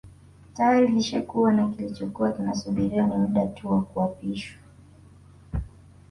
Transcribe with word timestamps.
Tayari 0.53 0.85
ilishakuwa 0.87 1.53
na 1.53 1.67
kilichokuwa 1.67 2.31
kinasubiriwa 2.33 3.07
ni 3.07 3.15
muda 3.15 3.47
tu 3.47 3.71
wa 3.71 3.81
kuapishwa 3.83 4.57